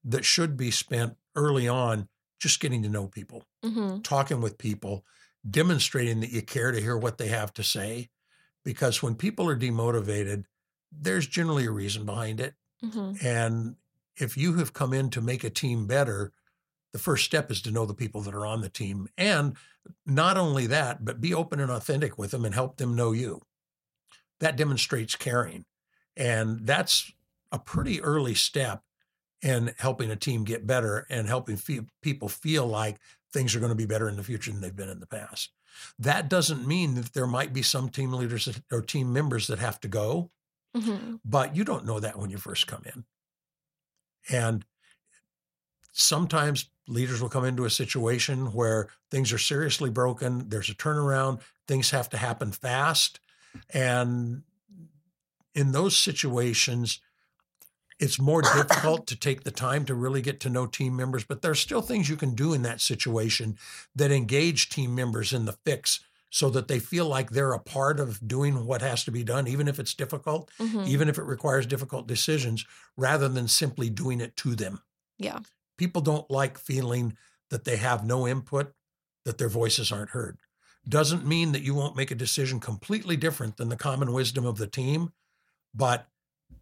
that 0.03 0.25
should 0.25 0.57
be 0.57 0.69
spent 0.69 1.15
early 1.37 1.65
on 1.69 2.09
just 2.41 2.59
getting 2.59 2.83
to 2.83 2.89
know 2.89 3.07
people, 3.07 3.45
mm-hmm. 3.63 4.01
talking 4.01 4.41
with 4.41 4.57
people, 4.57 5.05
demonstrating 5.49 6.19
that 6.19 6.31
you 6.31 6.41
care 6.41 6.73
to 6.73 6.81
hear 6.81 6.97
what 6.97 7.17
they 7.17 7.27
have 7.29 7.53
to 7.53 7.63
say. 7.63 8.09
Because 8.65 9.01
when 9.01 9.15
people 9.15 9.47
are 9.47 9.57
demotivated, 9.57 10.43
there's 10.91 11.27
generally 11.27 11.65
a 11.65 11.71
reason 11.71 12.05
behind 12.05 12.41
it. 12.41 12.55
Mm-hmm. 12.83 13.25
And 13.25 13.75
if 14.17 14.35
you 14.35 14.55
have 14.55 14.73
come 14.73 14.91
in 14.91 15.09
to 15.11 15.21
make 15.21 15.45
a 15.45 15.49
team 15.49 15.87
better, 15.87 16.33
the 16.91 16.99
first 16.99 17.25
step 17.25 17.51
is 17.51 17.61
to 17.61 17.71
know 17.71 17.85
the 17.85 17.93
people 17.93 18.21
that 18.21 18.33
are 18.33 18.45
on 18.45 18.61
the 18.61 18.69
team. 18.69 19.07
And 19.17 19.55
not 20.05 20.37
only 20.37 20.67
that, 20.67 21.05
but 21.05 21.21
be 21.21 21.33
open 21.33 21.59
and 21.59 21.71
authentic 21.71 22.17
with 22.17 22.31
them 22.31 22.43
and 22.43 22.53
help 22.53 22.77
them 22.77 22.95
know 22.95 23.11
you. 23.11 23.41
That 24.39 24.57
demonstrates 24.57 25.15
caring. 25.15 25.65
And 26.17 26.65
that's 26.65 27.11
a 27.51 27.59
pretty 27.59 28.01
early 28.01 28.33
step 28.33 28.81
in 29.41 29.73
helping 29.77 30.09
a 30.09 30.15
team 30.15 30.43
get 30.43 30.65
better 30.65 31.05
and 31.09 31.27
helping 31.27 31.57
fe- 31.57 31.85
people 32.01 32.29
feel 32.29 32.65
like 32.65 32.97
things 33.31 33.55
are 33.55 33.59
going 33.59 33.69
to 33.69 33.75
be 33.75 33.85
better 33.85 34.09
in 34.09 34.15
the 34.15 34.23
future 34.23 34.51
than 34.51 34.61
they've 34.61 34.75
been 34.75 34.89
in 34.89 34.99
the 34.99 35.05
past. 35.05 35.51
That 35.99 36.29
doesn't 36.29 36.67
mean 36.67 36.95
that 36.95 37.13
there 37.13 37.27
might 37.27 37.53
be 37.53 37.61
some 37.61 37.89
team 37.89 38.13
leaders 38.13 38.47
or 38.71 38.81
team 38.81 39.13
members 39.13 39.47
that 39.47 39.59
have 39.59 39.79
to 39.81 39.87
go, 39.87 40.31
mm-hmm. 40.75 41.15
but 41.23 41.55
you 41.55 41.63
don't 41.63 41.85
know 41.85 41.99
that 41.99 42.17
when 42.17 42.29
you 42.29 42.37
first 42.37 42.67
come 42.67 42.83
in. 42.85 43.05
And 44.29 44.65
sometimes 45.91 46.69
leaders 46.87 47.21
will 47.21 47.29
come 47.29 47.45
into 47.45 47.65
a 47.65 47.69
situation 47.69 48.53
where 48.53 48.89
things 49.09 49.31
are 49.31 49.37
seriously 49.37 49.89
broken, 49.89 50.49
there's 50.49 50.69
a 50.69 50.75
turnaround, 50.75 51.41
things 51.67 51.91
have 51.91 52.09
to 52.09 52.17
happen 52.17 52.51
fast. 52.51 53.19
And 53.73 54.43
in 55.53 55.71
those 55.71 55.95
situations, 55.95 56.99
it's 57.99 58.19
more 58.19 58.41
difficult 58.41 59.07
to 59.07 59.15
take 59.15 59.43
the 59.43 59.51
time 59.51 59.85
to 59.85 59.95
really 59.95 60.21
get 60.21 60.39
to 60.41 60.49
know 60.49 60.65
team 60.65 60.95
members, 60.95 61.23
but 61.23 61.41
there's 61.41 61.59
still 61.59 61.81
things 61.81 62.09
you 62.09 62.17
can 62.17 62.35
do 62.35 62.53
in 62.53 62.61
that 62.63 62.81
situation 62.81 63.57
that 63.95 64.11
engage 64.11 64.69
team 64.69 64.93
members 64.93 65.33
in 65.33 65.45
the 65.45 65.57
fix 65.65 66.01
so 66.29 66.49
that 66.49 66.67
they 66.67 66.79
feel 66.79 67.07
like 67.07 67.29
they're 67.29 67.53
a 67.53 67.59
part 67.59 67.99
of 67.99 68.27
doing 68.27 68.65
what 68.65 68.81
has 68.81 69.05
to 69.05 69.11
be 69.11 69.23
done, 69.23 69.47
even 69.47 69.69
if 69.69 69.79
it's 69.79 69.93
difficult, 69.93 70.51
mm-hmm. 70.59 70.83
even 70.85 71.07
if 71.07 71.17
it 71.17 71.23
requires 71.23 71.65
difficult 71.65 72.07
decisions, 72.07 72.65
rather 72.97 73.29
than 73.29 73.47
simply 73.47 73.89
doing 73.89 74.19
it 74.19 74.35
to 74.35 74.55
them. 74.55 74.81
Yeah 75.17 75.39
people 75.77 76.01
don't 76.01 76.29
like 76.29 76.57
feeling 76.57 77.17
that 77.49 77.65
they 77.65 77.77
have 77.77 78.05
no 78.05 78.27
input, 78.27 78.73
that 79.23 79.37
their 79.37 79.49
voices 79.49 79.91
aren't 79.91 80.11
heard. 80.11 80.37
Doesn't 80.87 81.25
mean 81.25 81.51
that 81.51 81.63
you 81.63 81.73
won't 81.73 81.95
make 81.95 82.11
a 82.11 82.15
decision 82.15 82.59
completely 82.59 83.17
different 83.17 83.57
than 83.57 83.69
the 83.69 83.75
common 83.75 84.13
wisdom 84.13 84.45
of 84.45 84.57
the 84.57 84.67
team, 84.67 85.11
but 85.73 86.07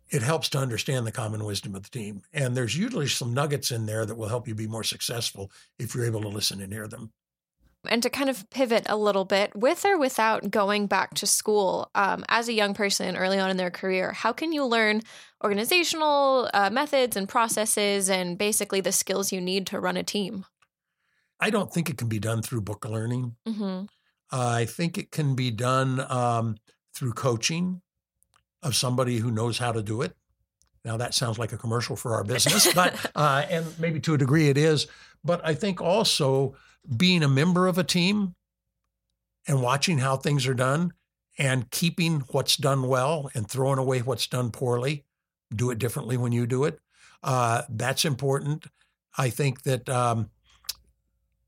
it 0.09 0.21
helps 0.21 0.49
to 0.49 0.57
understand 0.57 1.07
the 1.07 1.11
common 1.11 1.43
wisdom 1.43 1.75
of 1.75 1.83
the 1.83 1.89
team. 1.89 2.21
And 2.33 2.55
there's 2.55 2.77
usually 2.77 3.07
some 3.07 3.33
nuggets 3.33 3.71
in 3.71 3.85
there 3.85 4.05
that 4.05 4.15
will 4.15 4.27
help 4.27 4.47
you 4.47 4.55
be 4.55 4.67
more 4.67 4.83
successful 4.83 5.51
if 5.79 5.95
you're 5.95 6.05
able 6.05 6.21
to 6.21 6.27
listen 6.27 6.61
and 6.61 6.71
hear 6.71 6.87
them. 6.87 7.11
And 7.85 8.01
to 8.03 8.09
kind 8.09 8.29
of 8.29 8.49
pivot 8.49 8.85
a 8.87 8.95
little 8.95 9.25
bit, 9.25 9.53
with 9.55 9.83
or 9.83 9.97
without 9.97 10.49
going 10.49 10.87
back 10.87 11.15
to 11.15 11.27
school, 11.27 11.89
um, 11.95 12.23
as 12.29 12.47
a 12.47 12.53
young 12.53 12.73
person 12.73 13.17
early 13.17 13.39
on 13.39 13.49
in 13.49 13.57
their 13.57 13.71
career, 13.71 14.13
how 14.13 14.31
can 14.31 14.53
you 14.53 14.65
learn 14.65 15.01
organizational 15.43 16.49
uh, 16.53 16.69
methods 16.69 17.17
and 17.17 17.27
processes 17.27 18.09
and 18.09 18.37
basically 18.37 18.79
the 18.79 18.93
skills 18.93 19.33
you 19.33 19.41
need 19.41 19.67
to 19.67 19.81
run 19.81 19.97
a 19.97 20.03
team? 20.03 20.45
I 21.41 21.49
don't 21.49 21.73
think 21.73 21.89
it 21.89 21.97
can 21.97 22.07
be 22.07 22.19
done 22.19 22.41
through 22.41 22.61
book 22.61 22.85
learning. 22.85 23.35
Mm-hmm. 23.45 23.85
Uh, 24.31 24.49
I 24.49 24.63
think 24.65 24.97
it 24.97 25.11
can 25.11 25.35
be 25.35 25.51
done 25.51 25.99
um, 26.09 26.55
through 26.95 27.13
coaching 27.13 27.81
of 28.63 28.75
somebody 28.75 29.17
who 29.17 29.31
knows 29.31 29.57
how 29.57 29.71
to 29.71 29.83
do 29.83 30.01
it. 30.01 30.15
Now 30.83 30.97
that 30.97 31.13
sounds 31.13 31.37
like 31.37 31.53
a 31.53 31.57
commercial 31.57 31.95
for 31.95 32.15
our 32.15 32.23
business, 32.33 32.73
but 32.73 32.95
uh, 33.15 33.45
and 33.49 33.79
maybe 33.79 33.99
to 34.01 34.15
a 34.15 34.17
degree 34.17 34.49
it 34.49 34.57
is. 34.57 34.87
But 35.23 35.45
I 35.45 35.53
think 35.53 35.81
also 35.81 36.55
being 36.97 37.23
a 37.23 37.29
member 37.29 37.67
of 37.67 37.77
a 37.77 37.83
team 37.83 38.35
and 39.47 39.61
watching 39.61 39.99
how 39.99 40.17
things 40.17 40.47
are 40.47 40.53
done 40.53 40.93
and 41.37 41.69
keeping 41.71 42.21
what's 42.31 42.57
done 42.57 42.87
well 42.87 43.29
and 43.33 43.47
throwing 43.47 43.79
away 43.79 43.99
what's 43.99 44.27
done 44.27 44.51
poorly. 44.51 45.05
Do 45.53 45.71
it 45.71 45.79
differently 45.79 46.17
when 46.17 46.31
you 46.31 46.47
do 46.47 46.63
it. 46.63 46.79
Uh, 47.21 47.63
that's 47.69 48.05
important. 48.05 48.65
I 49.17 49.29
think 49.29 49.63
that 49.63 49.87
um, 49.89 50.29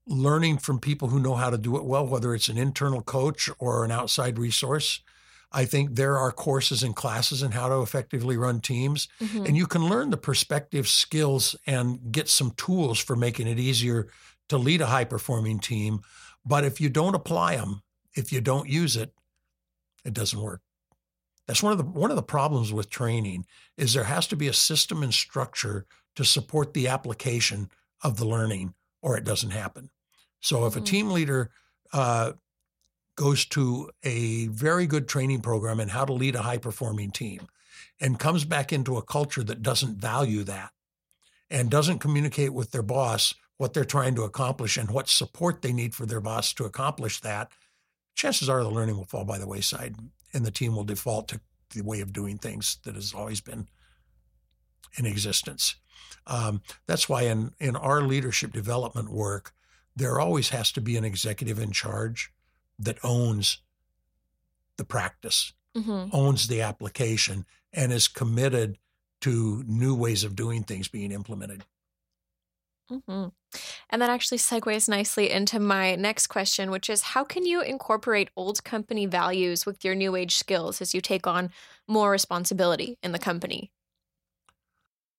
learning 0.08 0.60
from 0.60 0.80
people 0.80 1.10
who 1.10 1.20
know 1.20 1.36
how 1.36 1.50
to 1.50 1.58
do 1.58 1.76
it 1.78 1.86
well, 1.86 2.06
whether 2.06 2.34
it's 2.34 2.48
an 2.48 2.58
internal 2.58 3.02
coach 3.02 3.50
or 3.60 3.84
an 3.84 3.92
outside 3.92 4.38
resource. 4.38 5.02
I 5.52 5.66
think 5.66 5.96
there 5.96 6.18
are 6.18 6.32
courses 6.32 6.84
and 6.84 6.96
classes 6.96 7.42
in 7.42 7.52
how 7.52 7.70
to 7.70 7.82
effectively 7.82 8.38
run 8.38 8.60
teams. 8.60 9.08
Mm-hmm. 9.22 9.46
And 9.46 9.58
you 9.58 9.68
can 9.68 9.88
learn 9.88 10.10
the 10.10 10.18
perspective 10.18 10.88
skills 10.88 11.56
and 11.66 12.12
get 12.12 12.30
some 12.30 12.52
tools 12.52 13.00
for 13.00 13.16
making 13.16 13.48
it 13.48 13.60
easier 13.60 14.08
to 14.50 14.58
lead 14.58 14.82
a 14.82 14.88
high 14.88 15.06
performing 15.06 15.60
team. 15.60 16.02
But 16.46 16.64
if 16.64 16.80
you 16.80 16.90
don't 16.90 17.16
apply 17.16 17.56
them, 17.56 17.82
if 18.16 18.32
you 18.32 18.42
don't 18.42 18.70
use 18.70 18.96
it, 18.96 19.14
it 20.04 20.14
doesn't 20.14 20.42
work. 20.42 20.62
That's 21.48 21.64
one 21.64 21.72
of 21.72 21.78
the 21.78 21.84
one 21.84 22.10
of 22.10 22.16
the 22.16 22.24
problems 22.24 22.74
with 22.74 22.90
training 22.90 23.46
is 23.78 23.94
there 23.94 24.06
has 24.06 24.28
to 24.28 24.36
be 24.36 24.48
a 24.48 24.54
system 24.54 25.04
and 25.04 25.14
structure 25.14 25.86
to 26.16 26.26
support 26.26 26.74
the 26.74 26.88
application 26.88 27.70
of 28.04 28.18
the 28.18 28.26
learning 28.26 28.74
or 29.02 29.18
it 29.18 29.24
doesn't 29.24 29.52
happen. 29.52 29.90
So 30.40 30.66
if 30.66 30.74
mm-hmm. 30.74 30.84
a 30.84 30.86
team 30.86 31.10
leader 31.12 31.52
uh, 31.94 32.34
goes 33.16 33.46
to 33.46 33.90
a 34.04 34.48
very 34.48 34.86
good 34.86 35.08
training 35.08 35.42
program 35.42 35.80
in 35.80 35.90
how 35.90 36.06
to 36.06 36.14
lead 36.14 36.36
a 36.36 36.42
high 36.42 36.58
performing 36.58 37.12
team 37.12 37.48
and 38.00 38.20
comes 38.20 38.46
back 38.46 38.74
into 38.74 38.98
a 38.98 39.02
culture 39.02 39.44
that 39.44 39.62
doesn't 39.62 39.98
value 39.98 40.44
that 40.44 40.72
and 41.50 41.70
doesn't 41.70 42.00
communicate 42.00 42.54
with 42.54 42.72
their 42.72 42.84
boss 42.84 43.34
what 43.58 43.74
they're 43.74 43.86
trying 43.86 44.16
to 44.16 44.24
accomplish 44.24 44.76
and 44.76 44.92
what 44.92 45.08
support 45.08 45.62
they 45.62 45.72
need 45.72 45.96
for 45.96 46.06
their 46.06 46.20
boss 46.20 46.54
to 46.54 46.66
accomplish 46.66 47.22
that, 47.22 47.52
chances 48.14 48.50
are 48.50 48.64
the 48.64 48.70
learning 48.70 48.98
will 48.98 49.06
fall 49.06 49.24
by 49.24 49.38
the 49.38 49.48
wayside 49.48 49.96
and 50.34 50.46
the 50.46 50.52
team 50.52 50.76
will 50.76 50.84
default 50.84 51.28
to 51.30 51.40
the 51.74 51.82
way 51.82 52.02
of 52.02 52.14
doing 52.14 52.38
things 52.38 52.78
that 52.84 52.96
has 52.96 53.14
always 53.14 53.40
been 53.40 53.68
in 54.98 55.06
existence. 55.06 55.76
Um, 56.28 56.62
that's 56.86 57.08
why 57.08 57.24
in, 57.24 57.52
in 57.60 57.76
our 57.76 58.02
leadership 58.02 58.52
development 58.52 59.10
work, 59.10 59.54
there 59.96 60.20
always 60.20 60.50
has 60.50 60.72
to 60.74 60.82
be 60.82 60.98
an 60.98 61.06
executive 61.06 61.60
in 61.60 61.72
charge 61.72 62.32
that 62.80 62.98
owns 63.04 63.62
the 64.78 64.86
practice, 64.86 65.54
mm-hmm. 65.76 66.10
owns 66.12 66.48
the 66.48 66.62
application, 66.62 67.46
and 67.74 67.92
is 67.92 68.08
committed 68.08 68.78
to 69.22 69.64
new 69.68 69.96
ways 69.96 70.24
of 70.24 70.36
doing 70.36 70.64
things 70.64 70.88
being 70.88 71.12
implemented. 71.12 71.64
Mm-hmm. 72.92 73.28
And 73.90 74.02
that 74.02 74.10
actually 74.10 74.38
segues 74.38 74.88
nicely 74.88 75.32
into 75.32 75.60
my 75.60 75.96
next 75.96 76.28
question, 76.28 76.70
which 76.70 76.90
is 76.90 77.02
how 77.02 77.24
can 77.24 77.46
you 77.46 77.62
incorporate 77.62 78.30
old 78.36 78.64
company 78.64 79.06
values 79.06 79.66
with 79.66 79.84
your 79.84 79.96
new 79.96 80.16
age 80.16 80.36
skills 80.36 80.82
as 80.82 80.94
you 80.94 81.02
take 81.02 81.26
on 81.26 81.50
more 81.88 82.12
responsibility 82.12 82.98
in 83.02 83.12
the 83.12 83.20
company? 83.20 83.72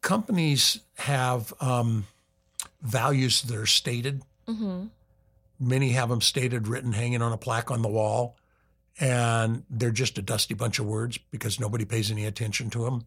Companies 0.03 0.81
have 0.99 1.53
um, 1.61 2.07
values 2.83 3.43
that 3.43 3.57
are 3.57 3.67
stated 3.67 4.23
Mm-hmm. 4.49 4.85
Many 5.59 5.91
have 5.91 6.09
them 6.09 6.21
stated, 6.21 6.69
written, 6.69 6.93
hanging 6.93 7.23
on 7.23 7.33
a 7.33 7.39
plaque 7.39 7.71
on 7.71 7.83
the 7.83 7.89
wall, 7.89 8.37
and 8.99 9.65
they're 9.71 9.91
just 9.91 10.19
a 10.19 10.23
dusty 10.23 10.55
bunch 10.55 10.79
of 10.79 10.87
words 10.87 11.19
because 11.31 11.61
nobody 11.61 11.85
pays 11.85 12.11
any 12.11 12.27
attention 12.27 12.71
to 12.71 12.85
them. 12.85 13.05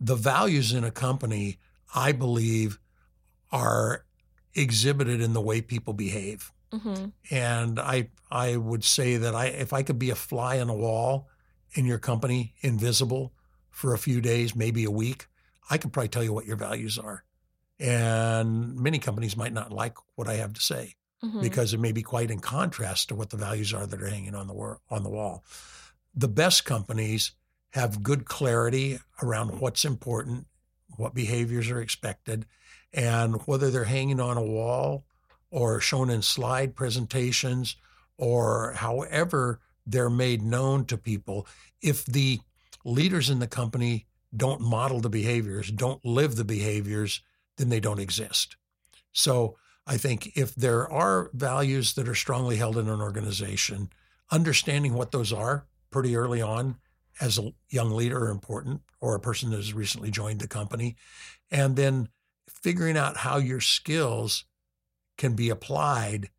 The 0.00 0.16
values 0.16 0.72
in 0.72 0.84
a 0.84 0.90
company, 0.90 1.58
I 1.94 2.12
believe, 2.12 2.78
are 3.52 4.04
exhibited 4.54 5.20
in 5.20 5.32
the 5.32 5.40
way 5.40 5.60
people 5.60 5.92
behave. 5.92 6.52
Mm-hmm. 6.72 7.06
And 7.30 7.78
I 7.78 8.08
I 8.30 8.56
would 8.56 8.82
say 8.82 9.16
that 9.16 9.34
I 9.34 9.46
if 9.46 9.72
I 9.72 9.82
could 9.82 9.98
be 9.98 10.10
a 10.10 10.16
fly 10.16 10.58
on 10.58 10.68
a 10.68 10.74
wall 10.74 11.28
in 11.74 11.84
your 11.84 11.98
company, 11.98 12.54
invisible 12.60 13.32
for 13.70 13.94
a 13.94 13.98
few 13.98 14.20
days, 14.20 14.56
maybe 14.56 14.84
a 14.84 14.90
week, 14.90 15.26
I 15.70 15.78
could 15.78 15.92
probably 15.92 16.08
tell 16.08 16.24
you 16.24 16.32
what 16.32 16.46
your 16.46 16.56
values 16.56 16.98
are. 16.98 17.24
And 17.78 18.76
many 18.76 18.98
companies 18.98 19.36
might 19.36 19.52
not 19.52 19.72
like 19.72 19.96
what 20.14 20.28
I 20.28 20.34
have 20.34 20.52
to 20.54 20.60
say 20.60 20.94
mm-hmm. 21.24 21.40
because 21.40 21.72
it 21.72 21.80
may 21.80 21.92
be 21.92 22.02
quite 22.02 22.30
in 22.30 22.40
contrast 22.40 23.08
to 23.08 23.14
what 23.14 23.30
the 23.30 23.36
values 23.36 23.72
are 23.72 23.86
that 23.86 24.02
are 24.02 24.08
hanging 24.08 24.34
on 24.34 24.46
the 24.46 24.54
wor- 24.54 24.80
on 24.90 25.02
the 25.02 25.10
wall. 25.10 25.44
The 26.14 26.28
best 26.28 26.64
companies 26.64 27.32
have 27.70 28.02
good 28.02 28.24
clarity 28.24 28.98
around 29.22 29.60
what's 29.60 29.84
important, 29.84 30.46
what 30.96 31.14
behaviors 31.14 31.70
are 31.70 31.80
expected, 31.80 32.46
and 32.92 33.36
whether 33.46 33.70
they're 33.70 33.84
hanging 33.84 34.20
on 34.20 34.36
a 34.36 34.42
wall 34.42 35.04
or 35.50 35.80
shown 35.80 36.10
in 36.10 36.22
slide 36.22 36.76
presentations 36.76 37.76
or 38.16 38.72
however 38.76 39.60
they're 39.86 40.10
made 40.10 40.42
known 40.42 40.84
to 40.86 40.96
people. 40.96 41.46
If 41.82 42.04
the 42.06 42.40
leaders 42.84 43.30
in 43.30 43.40
the 43.40 43.46
company 43.46 44.06
don't 44.36 44.60
model 44.60 45.00
the 45.00 45.10
behaviors, 45.10 45.70
don't 45.70 46.04
live 46.04 46.36
the 46.36 46.44
behaviors, 46.44 47.20
then 47.56 47.68
they 47.68 47.80
don't 47.80 48.00
exist. 48.00 48.56
So 49.12 49.56
I 49.86 49.96
think 49.96 50.32
if 50.36 50.54
there 50.54 50.90
are 50.90 51.30
values 51.34 51.94
that 51.94 52.08
are 52.08 52.14
strongly 52.14 52.56
held 52.56 52.78
in 52.78 52.88
an 52.88 53.00
organization, 53.00 53.90
understanding 54.30 54.94
what 54.94 55.12
those 55.12 55.32
are 55.32 55.66
pretty 55.90 56.16
early 56.16 56.40
on 56.40 56.76
as 57.20 57.38
a 57.38 57.52
young 57.68 57.90
leader 57.90 58.24
are 58.24 58.30
important 58.30 58.80
or 59.00 59.14
a 59.14 59.20
person 59.20 59.50
that 59.50 59.56
has 59.56 59.72
recently 59.72 60.10
joined 60.10 60.40
the 60.40 60.48
company. 60.48 60.96
And 61.50 61.76
then 61.76 62.08
figuring 62.48 62.96
out 62.96 63.18
how 63.18 63.36
your 63.36 63.60
skills 63.60 64.44
can 65.16 65.34
be 65.34 65.50
applied 65.50 66.30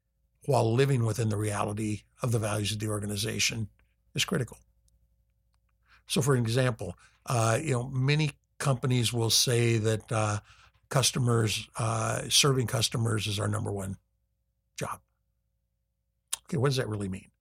while 0.46 0.74
living 0.74 1.06
within 1.06 1.30
the 1.30 1.38
reality 1.38 2.02
of 2.22 2.32
the 2.32 2.40
values 2.40 2.72
of 2.72 2.80
the 2.80 2.88
organization 2.88 3.70
is 4.14 4.26
critical. 4.26 4.58
So, 6.08 6.22
for 6.22 6.36
example, 6.36 6.96
uh, 7.26 7.60
you 7.62 7.74
know, 7.74 7.90
many 7.90 8.32
companies 8.58 9.12
will 9.14 9.30
say 9.30 9.78
that 9.78 10.12
uh, 10.12 10.40
customers, 10.90 11.68
uh, 11.78 12.22
serving 12.30 12.68
customers 12.68 13.28
is 13.28 13.40
our 13.40 13.48
number 13.48 13.72
one 13.72 13.98
job. 14.78 15.00
Okay, 16.46 16.58
what 16.58 16.70
does 16.70 16.78
that 16.78 16.90
really 16.90 17.10
mean? 17.10 17.32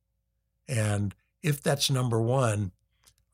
And 0.68 1.14
if 1.42 1.62
that's 1.62 1.90
number 1.90 2.20
one, 2.20 2.72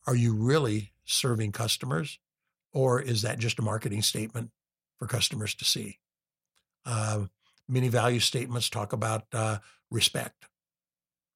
are 0.06 0.16
you 0.16 0.34
really 0.34 0.92
serving 1.04 1.52
customers 1.52 2.18
or 2.72 3.00
is 3.00 3.22
that 3.22 3.38
just 3.38 3.58
a 3.58 3.62
marketing 3.62 4.02
statement 4.02 4.50
for 4.98 5.06
customers 5.06 5.54
to 5.54 5.64
see? 5.64 5.98
Uh, 6.84 7.26
many 7.68 7.88
value 7.88 8.20
statements 8.20 8.68
talk 8.68 8.92
about 8.92 9.24
uh, 9.32 9.58
respect 9.90 10.46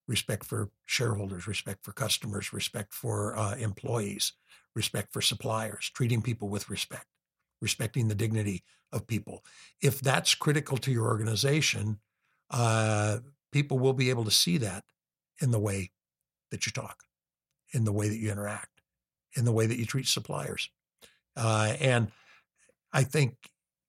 respect 0.07 0.45
for 0.45 0.69
shareholders, 0.85 1.47
respect 1.47 1.83
for 1.83 1.93
customers, 1.93 2.52
respect 2.52 2.93
for 2.93 3.35
uh, 3.38 3.54
employees, 3.57 4.35
respect 4.75 5.11
for 5.12 5.23
suppliers, 5.23 5.90
treating 5.95 6.21
people 6.21 6.50
with 6.50 6.69
respect 6.69 7.07
respecting 7.64 8.06
the 8.06 8.14
dignity 8.14 8.62
of 8.92 9.09
people. 9.09 9.42
If 9.83 10.00
that's 10.00 10.37
critical 10.37 10.76
to 10.78 10.92
your 10.92 11.06
organization, 11.06 11.99
uh, 12.50 13.18
people 13.50 13.78
will 13.80 13.94
be 13.94 14.11
able 14.11 14.25
to 14.25 14.30
see 14.30 14.59
that 14.59 14.85
in 15.40 15.50
the 15.50 15.59
way 15.59 15.90
that 16.50 16.66
you 16.66 16.73
talk, 16.73 17.02
in 17.73 17.85
the 17.85 17.92
way 17.92 18.09
that 18.09 18.18
you 18.18 18.30
interact, 18.30 18.80
in 19.37 19.44
the 19.44 19.52
way 19.52 19.66
that 19.66 19.78
you 19.78 19.87
treat 19.87 20.06
suppliers. 20.06 20.71
Uh, 21.37 21.75
and 21.80 22.12
I 22.92 23.02
think 23.02 23.35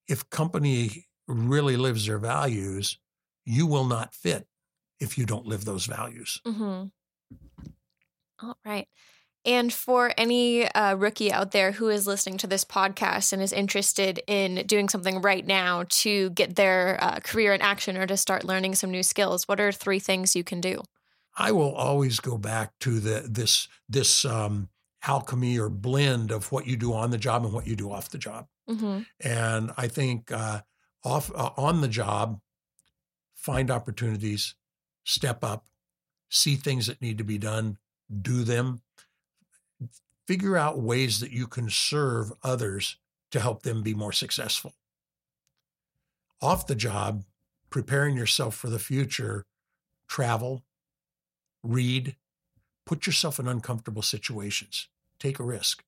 if 0.08 0.30
company 0.30 1.06
really 1.28 1.78
lives 1.78 2.08
their 2.08 2.18
values, 2.18 2.98
you 3.46 3.68
will 3.68 3.86
not 3.86 4.16
fit 4.16 4.48
if 5.00 5.18
you 5.18 5.26
don't 5.26 5.46
live 5.46 5.66
those 5.66 5.86
values. 5.86 6.42
Mm-hmm. 6.48 6.86
All 8.42 8.58
right. 8.66 8.88
And 9.46 9.72
for 9.72 10.12
any 10.18 10.68
uh, 10.68 10.96
rookie 10.96 11.32
out 11.32 11.52
there 11.52 11.72
who 11.72 11.90
is 11.90 12.08
listening 12.08 12.38
to 12.40 12.48
this 12.48 12.66
podcast 12.66 13.32
and 13.32 13.42
is 13.42 13.54
interested 13.54 14.20
in 14.28 14.66
doing 14.66 14.90
something 14.90 15.22
right 15.22 15.46
now 15.46 15.86
to 15.90 16.32
get 16.32 16.56
their 16.56 16.98
uh, 17.00 17.20
career 17.20 17.54
in 17.54 17.62
action 17.62 17.96
or 17.96 18.08
to 18.08 18.18
start 18.18 18.44
learning 18.44 18.76
some 18.76 18.90
new 18.90 19.04
skills, 19.04 19.48
what 19.48 19.60
are 19.60 19.72
three 19.72 20.00
things 20.00 20.36
you 20.36 20.44
can 20.44 20.62
do? 20.62 20.82
I 21.38 21.52
will 21.52 21.74
always 21.74 22.20
go 22.20 22.38
back 22.38 22.74
to 22.80 23.00
the 23.00 23.28
this 23.30 23.68
this 23.90 24.26
um, 24.26 24.70
alchemy 25.06 25.60
or 25.60 25.70
blend 25.70 26.32
of 26.32 26.52
what 26.52 26.66
you 26.66 26.78
do 26.78 26.94
on 26.94 27.12
the 27.12 27.18
job 27.18 27.44
and 27.44 27.54
what 27.54 27.68
you 27.68 27.76
do 27.76 27.92
off 27.92 28.10
the 28.10 28.18
job. 28.18 28.48
Mm-hmm. 28.70 29.02
And 29.20 29.72
I 29.78 29.88
think 29.88 30.32
uh, 30.32 30.62
off 31.04 31.32
uh, 31.36 31.52
on 31.58 31.82
the 31.82 31.88
job, 31.88 32.40
find 33.36 33.70
opportunities, 33.70 34.56
step 35.04 35.44
up, 35.44 35.66
see 36.30 36.56
things 36.56 36.88
that 36.88 37.02
need 37.02 37.18
to 37.18 37.24
be 37.24 37.38
done, 37.38 37.78
do 38.22 38.44
them, 38.44 38.82
figure 40.28 40.58
out 40.58 40.80
ways 40.80 41.20
that 41.20 41.32
you 41.32 41.48
can 41.48 41.70
serve 41.70 42.32
others 42.44 42.98
to 43.32 43.40
help 43.40 43.64
them 43.64 43.84
be 43.84 43.94
more 43.94 44.12
successful. 44.12 44.74
Off 46.42 46.68
the 46.68 46.76
job, 46.76 47.24
preparing 47.70 48.16
yourself 48.16 48.56
for 48.56 48.70
the 48.70 48.80
future, 48.80 49.46
travel, 50.08 50.64
read, 51.64 52.16
put 52.86 53.06
yourself 53.06 53.40
in 53.40 53.48
uncomfortable 53.48 54.02
situations, 54.02 54.88
take 55.20 55.40
a 55.40 55.44
risk. 55.44 55.84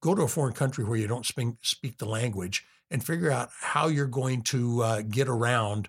Go 0.00 0.14
to 0.14 0.22
a 0.22 0.28
foreign 0.28 0.54
country 0.54 0.84
where 0.84 0.98
you 0.98 1.08
don't 1.08 1.26
speak, 1.26 1.98
the 1.98 2.06
language 2.06 2.64
and 2.90 3.04
figure 3.04 3.30
out 3.30 3.50
how 3.60 3.88
you're 3.88 4.06
going 4.06 4.42
to 4.42 4.82
uh, 4.82 5.02
get 5.02 5.28
around 5.28 5.88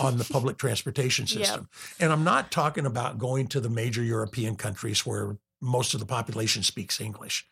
on 0.00 0.16
the 0.16 0.24
public 0.24 0.56
transportation 0.56 1.26
system. 1.28 1.68
Yep. 1.70 2.00
And 2.00 2.12
I'm 2.12 2.24
not 2.24 2.50
talking 2.50 2.86
about 2.86 3.18
going 3.18 3.48
to 3.48 3.60
the 3.60 3.68
major 3.68 4.02
European 4.02 4.56
countries 4.56 5.04
where 5.06 5.36
most 5.60 5.94
of 5.94 6.00
the 6.00 6.06
population 6.06 6.62
speaks 6.62 7.00
English. 7.00 7.46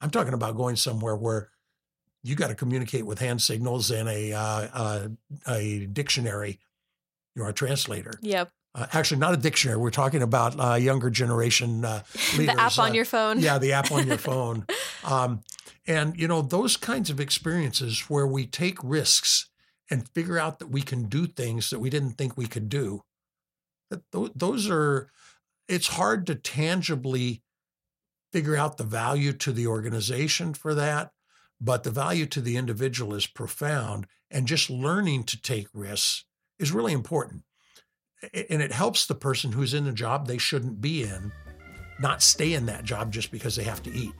I'm 0.00 0.10
talking 0.10 0.34
about 0.34 0.56
going 0.56 0.76
somewhere 0.76 1.16
where 1.16 1.50
you 2.22 2.34
got 2.34 2.48
to 2.48 2.54
communicate 2.54 3.06
with 3.06 3.18
hand 3.18 3.40
signals 3.42 3.90
and 3.90 4.08
a 4.08 4.32
uh, 4.32 4.68
uh, 4.72 5.08
a 5.46 5.86
dictionary. 5.86 6.58
You're 7.36 7.48
a 7.48 7.52
translator. 7.52 8.12
Yep. 8.22 8.50
Uh, 8.74 8.86
actually, 8.92 9.20
not 9.20 9.34
a 9.34 9.36
dictionary. 9.36 9.78
We're 9.78 9.90
talking 9.90 10.22
about 10.22 10.58
uh, 10.58 10.74
younger 10.74 11.10
generation 11.10 11.84
uh, 11.84 12.02
leaders. 12.36 12.54
the 12.56 12.60
app 12.60 12.78
on 12.78 12.90
uh, 12.90 12.94
your 12.94 13.04
phone. 13.04 13.38
Yeah, 13.40 13.58
the 13.58 13.72
app 13.72 13.92
on 13.92 14.06
your 14.06 14.18
phone. 14.30 14.66
Um, 15.04 15.42
and 15.86 16.18
you 16.18 16.26
know 16.26 16.42
those 16.42 16.76
kinds 16.76 17.10
of 17.10 17.20
experiences 17.20 18.00
where 18.08 18.26
we 18.26 18.46
take 18.46 18.78
risks 18.82 19.48
and 19.90 20.08
figure 20.08 20.38
out 20.38 20.58
that 20.58 20.68
we 20.68 20.82
can 20.82 21.04
do 21.04 21.26
things 21.26 21.70
that 21.70 21.78
we 21.78 21.90
didn't 21.90 22.12
think 22.12 22.36
we 22.36 22.46
could 22.46 22.68
do. 22.68 23.04
Those 24.12 24.68
are. 24.70 25.10
It's 25.68 25.88
hard 25.88 26.26
to 26.26 26.34
tangibly 26.34 27.42
figure 28.34 28.56
out 28.56 28.78
the 28.78 28.82
value 28.82 29.32
to 29.32 29.52
the 29.52 29.64
organization 29.68 30.52
for 30.52 30.74
that, 30.74 31.12
but 31.60 31.84
the 31.84 31.90
value 31.90 32.26
to 32.26 32.40
the 32.40 32.56
individual 32.56 33.14
is 33.14 33.28
profound. 33.28 34.08
And 34.28 34.48
just 34.48 34.68
learning 34.68 35.22
to 35.24 35.40
take 35.40 35.68
risks 35.72 36.24
is 36.58 36.72
really 36.72 36.92
important. 36.92 37.44
And 38.50 38.60
it 38.60 38.72
helps 38.72 39.06
the 39.06 39.14
person 39.14 39.52
who's 39.52 39.72
in 39.72 39.86
a 39.86 39.92
job 39.92 40.26
they 40.26 40.38
shouldn't 40.38 40.80
be 40.80 41.04
in 41.04 41.30
not 42.00 42.22
stay 42.22 42.54
in 42.54 42.66
that 42.66 42.82
job 42.82 43.12
just 43.12 43.30
because 43.30 43.54
they 43.54 43.62
have 43.62 43.84
to 43.84 43.92
eat. 43.94 44.14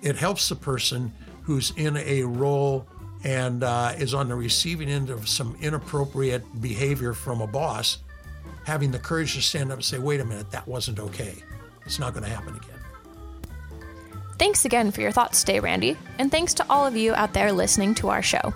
It 0.00 0.14
helps 0.14 0.48
the 0.48 0.54
person 0.54 1.12
who's 1.42 1.72
in 1.76 1.96
a 1.96 2.22
role 2.22 2.86
and 3.24 3.64
uh, 3.64 3.94
is 3.98 4.14
on 4.14 4.28
the 4.28 4.36
receiving 4.36 4.88
end 4.88 5.10
of 5.10 5.28
some 5.28 5.56
inappropriate 5.60 6.60
behavior 6.60 7.14
from 7.14 7.40
a 7.40 7.48
boss, 7.48 7.98
having 8.64 8.92
the 8.92 8.98
courage 9.00 9.34
to 9.34 9.42
stand 9.42 9.72
up 9.72 9.78
and 9.78 9.84
say, 9.84 9.98
wait 9.98 10.20
a 10.20 10.24
minute, 10.24 10.52
that 10.52 10.68
wasn't 10.68 11.00
okay. 11.00 11.34
It's 11.84 11.98
not 11.98 12.14
going 12.14 12.24
to 12.24 12.30
happen 12.30 12.54
again. 12.54 12.81
Thanks 14.42 14.64
again 14.64 14.90
for 14.90 15.02
your 15.02 15.12
thoughts 15.12 15.44
today, 15.44 15.60
Randy, 15.60 15.96
and 16.18 16.28
thanks 16.28 16.52
to 16.54 16.66
all 16.68 16.84
of 16.84 16.96
you 16.96 17.14
out 17.14 17.32
there 17.32 17.52
listening 17.52 17.94
to 17.94 18.08
our 18.08 18.22
show. 18.22 18.52